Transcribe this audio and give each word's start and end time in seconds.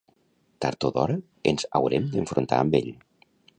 Tard 0.65 0.87
o 0.89 0.91
d'hora 0.95 1.17
ens 1.53 1.67
haurem 1.81 2.09
d'enfrontar 2.17 2.63
amb 2.65 2.81
ell. 2.83 2.93